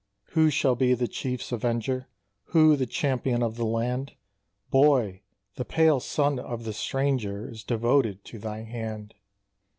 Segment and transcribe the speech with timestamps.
[0.31, 2.07] "Who shall be the Chiefs avenger?
[2.45, 4.13] Who the Champion of the Land?
[4.71, 5.21] Boy!
[5.57, 9.13] the pale Son of the Stranger Is devoted to thy hand.